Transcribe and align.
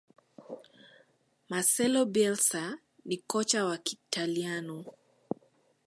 marcelo 1.49 2.05
bielsa 2.05 2.75
ni 3.07 3.17
kocha 3.17 3.65
wa 3.65 3.77
Kiitaliano 3.77 4.85